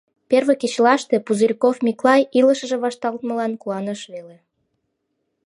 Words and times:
Первый 0.29 0.57
кечылаште 0.61 1.15
Пузырьков 1.25 1.75
Миклай 1.85 2.21
илышыже 2.39 2.77
вашталтмылан 2.83 3.53
куаныш 3.61 4.01
веле. 4.13 4.37